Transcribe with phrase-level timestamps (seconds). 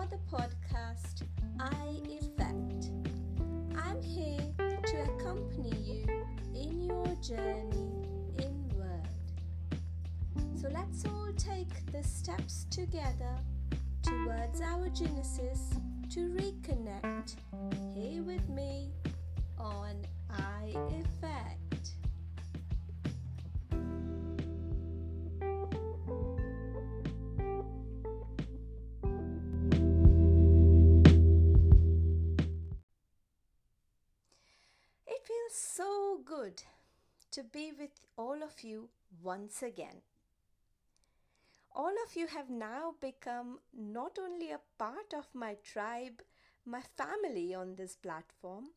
[0.00, 1.24] for the podcast
[1.58, 2.90] I Effect.
[3.76, 6.06] I'm here to accompany you
[6.54, 8.06] in your journey
[8.38, 9.08] inward.
[10.54, 13.36] So let's all take the steps together
[14.02, 15.70] towards our Genesis
[16.14, 17.34] to reconnect
[17.94, 18.90] here with me
[19.58, 19.96] on
[20.30, 21.92] I Effect.
[36.24, 36.62] Good
[37.32, 38.88] to be with all of you
[39.22, 40.02] once again.
[41.74, 46.22] All of you have now become not only a part of my tribe,
[46.66, 48.70] my family on this platform,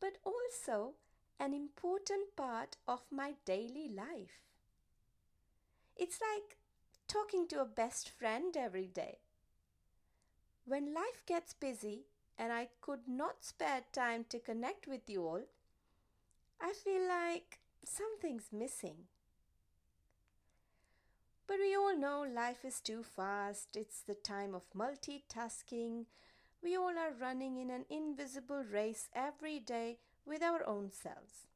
[0.00, 0.94] but also
[1.38, 4.42] an important part of my daily life.
[5.96, 6.58] It's like
[7.08, 9.18] talking to a best friend every day.
[10.64, 15.42] When life gets busy and I could not spare time to connect with you all,
[16.60, 19.06] I feel like something's missing.
[21.46, 23.76] But we all know life is too fast.
[23.76, 26.06] It's the time of multitasking.
[26.62, 31.46] We all are running in an invisible race every day with our own selves.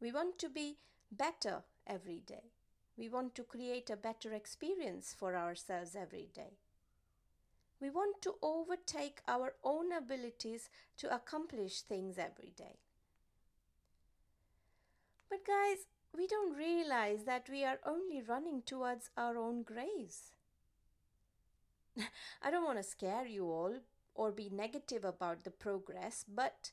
[0.00, 0.78] We want to be
[1.12, 2.50] better every day.
[2.96, 6.58] We want to create a better experience for ourselves every day.
[7.80, 12.78] We want to overtake our own abilities to accomplish things every day.
[15.46, 20.30] Guys, we don't realize that we are only running towards our own graves.
[22.42, 23.74] I don't want to scare you all
[24.14, 26.70] or be negative about the progress, but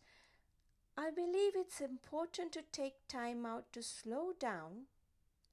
[0.95, 4.85] I believe it's important to take time out to slow down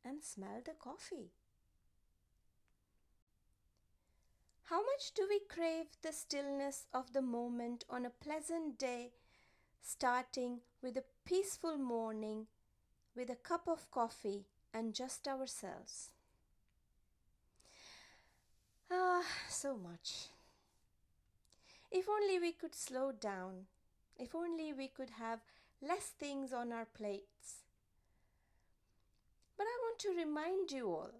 [0.05, 1.31] and smell the coffee.
[4.65, 9.13] How much do we crave the stillness of the moment on a pleasant day,
[9.81, 12.49] starting with a peaceful morning
[13.17, 14.45] with a cup of coffee
[14.75, 16.11] and just ourselves?
[18.91, 20.29] Ah, so much.
[21.91, 23.67] If only we could slow down,
[24.19, 25.41] if only we could have
[25.81, 27.65] less things on our plates.
[29.57, 31.13] But I want to remind you all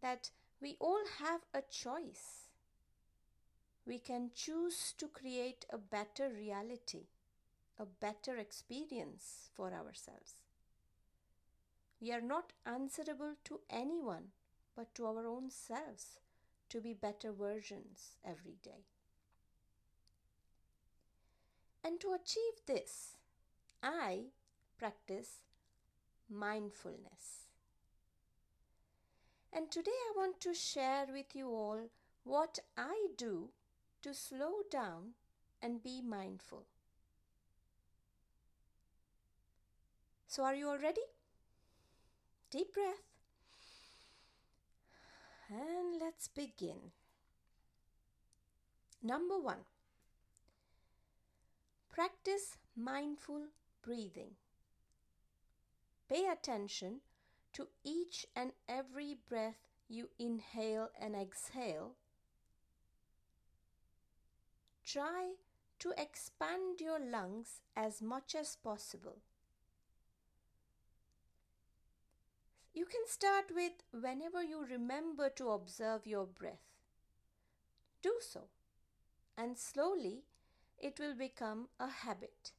[0.00, 0.30] that
[0.60, 2.46] we all have a choice
[3.86, 7.06] we can choose to create a better reality,
[7.78, 10.45] a better experience for ourselves.
[12.00, 14.28] We are not answerable to anyone
[14.76, 16.20] but to our own selves
[16.68, 18.84] to be better versions every day.
[21.82, 23.16] And to achieve this,
[23.82, 24.24] I
[24.76, 25.40] practice
[26.28, 27.46] mindfulness.
[29.52, 31.88] And today I want to share with you all
[32.24, 33.50] what I do
[34.02, 35.12] to slow down
[35.62, 36.66] and be mindful.
[40.26, 41.00] So, are you all ready?
[42.50, 43.02] Deep breath.
[45.50, 46.92] And let's begin.
[49.02, 49.64] Number one,
[51.90, 53.42] practice mindful
[53.82, 54.32] breathing.
[56.08, 57.00] Pay attention
[57.52, 61.94] to each and every breath you inhale and exhale
[64.86, 65.32] try
[65.80, 69.16] to expand your lungs as much as possible.
[72.76, 76.74] You can start with whenever you remember to observe your breath.
[78.02, 78.48] Do so,
[79.38, 80.24] and slowly
[80.78, 82.52] it will become a habit.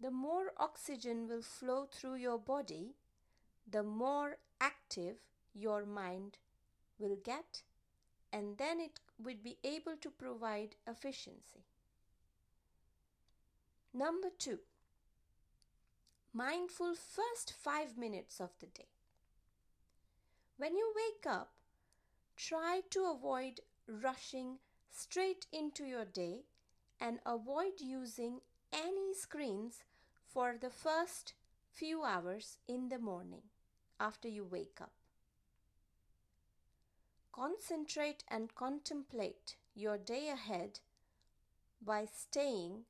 [0.00, 2.94] The more oxygen will flow through your body,
[3.68, 5.16] the more active
[5.52, 6.38] your mind
[7.00, 7.62] will get,
[8.32, 11.64] and then it would be able to provide efficiency.
[13.92, 14.60] Number two,
[16.32, 18.88] mindful first five minutes of the day.
[20.56, 21.52] When you wake up,
[22.36, 24.58] try to avoid rushing
[24.90, 26.42] straight into your day
[27.00, 28.40] and avoid using
[28.72, 29.84] any screens
[30.26, 31.34] for the first
[31.72, 33.42] few hours in the morning
[34.00, 34.92] after you wake up.
[37.32, 40.80] Concentrate and contemplate your day ahead
[41.80, 42.82] by staying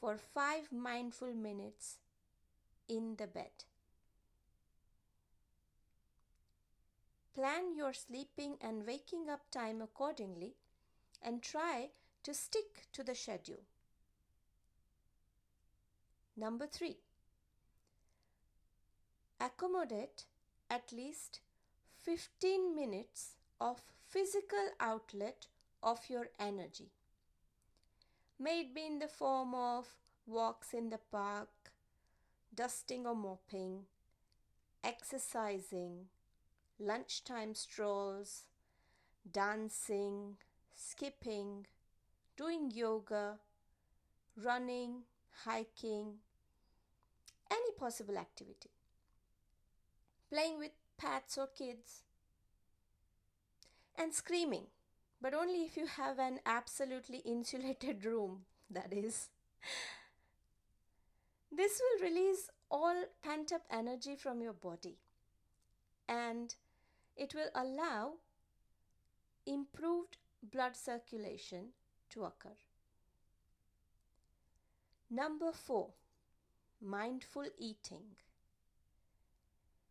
[0.00, 1.98] for five mindful minutes
[2.88, 3.64] in the bed.
[7.34, 10.54] Plan your sleeping and waking up time accordingly
[11.22, 11.88] and try
[12.22, 13.62] to stick to the schedule.
[16.36, 16.98] Number three,
[19.40, 20.24] accommodate
[20.70, 21.40] at least
[22.02, 25.46] 15 minutes of physical outlet
[25.82, 26.90] of your energy.
[28.40, 29.86] May it be in the form of
[30.24, 31.48] walks in the park,
[32.54, 33.86] dusting or mopping,
[34.84, 36.06] exercising,
[36.78, 38.44] lunchtime strolls,
[39.30, 40.36] dancing,
[40.72, 41.66] skipping,
[42.36, 43.38] doing yoga,
[44.36, 45.02] running,
[45.44, 46.18] hiking,
[47.50, 48.70] any possible activity.
[50.30, 52.02] Playing with pets or kids,
[53.96, 54.66] and screaming,
[55.20, 59.28] but only if you have an absolutely insulated room, that is.
[61.50, 64.98] This will release all pent up energy from your body
[66.08, 66.54] and
[67.16, 68.14] it will allow
[69.46, 71.70] improved blood circulation
[72.10, 72.56] to occur.
[75.10, 75.88] Number four,
[76.80, 78.16] mindful eating.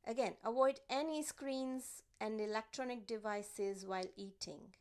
[0.05, 4.73] Again, avoid any screens and electronic devices while eating.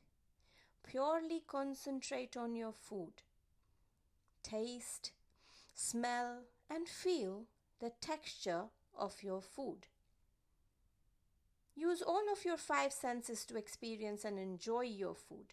[0.86, 3.22] Purely concentrate on your food.
[4.42, 5.10] Taste,
[5.74, 7.44] smell, and feel
[7.80, 8.64] the texture
[8.96, 9.88] of your food.
[11.74, 15.52] Use all of your five senses to experience and enjoy your food.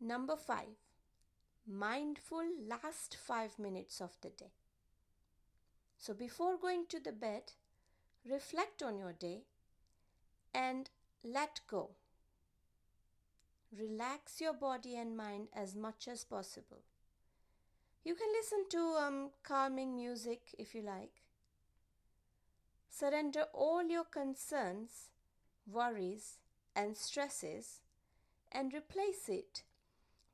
[0.00, 0.76] Number five,
[1.66, 4.52] mindful last five minutes of the day.
[5.96, 7.52] So before going to the bed,
[8.30, 9.44] reflect on your day
[10.54, 10.90] and
[11.24, 11.90] let go.
[13.76, 16.82] Relax your body and mind as much as possible.
[18.04, 21.22] You can listen to um, calming music if you like.
[22.90, 25.08] Surrender all your concerns,
[25.66, 26.38] worries,
[26.76, 27.80] and stresses
[28.52, 29.62] and replace it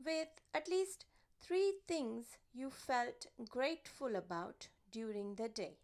[0.04, 1.04] with at least
[1.40, 5.76] three things you felt grateful about during the day.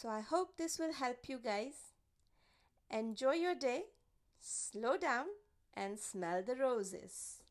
[0.00, 1.74] So I hope this will help you guys.
[2.88, 3.86] Enjoy your day,
[4.38, 5.24] slow down,
[5.74, 7.42] and smell the roses.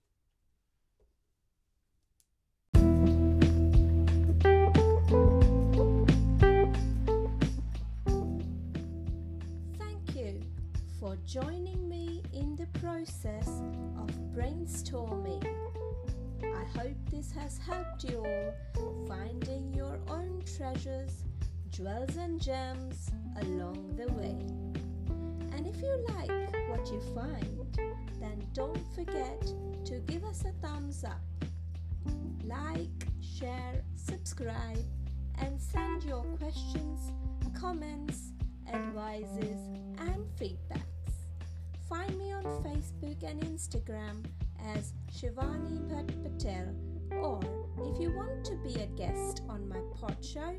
[9.78, 10.42] Thank you
[11.02, 13.50] for joining me in the process
[14.00, 15.46] of brainstorming.
[16.42, 18.24] I hope this has helped you
[18.80, 21.26] all finding your own treasures,
[21.72, 23.12] jewels, and gems
[23.42, 24.38] along the way.
[25.56, 27.68] And if you like what you find,
[28.20, 29.42] then don't forget
[29.86, 31.22] to give us a thumbs up.
[32.44, 34.86] Like, share, subscribe,
[35.40, 37.12] and send your questions,
[37.60, 38.32] comments,
[38.72, 39.60] advices,
[40.00, 40.84] and feedbacks.
[41.90, 44.26] Find me on Facebook and Instagram
[44.76, 46.76] as Shivani Bhatt Patel.
[47.12, 47.40] Or
[47.80, 48.12] if you
[48.48, 50.56] to be a guest on my pod show,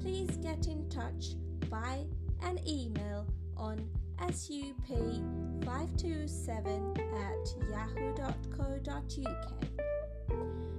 [0.00, 1.34] please get in touch
[1.68, 2.04] by
[2.44, 3.26] an email
[3.56, 3.90] on
[4.20, 6.96] sup527
[7.26, 9.52] at yahoo.co.uk.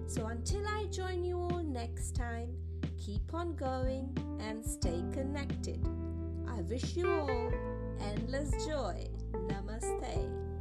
[0.07, 2.55] So until I join you all next time,
[2.97, 5.85] keep on going and stay connected.
[6.47, 7.51] I wish you all
[7.99, 9.09] endless joy.
[9.33, 10.54] Namaste.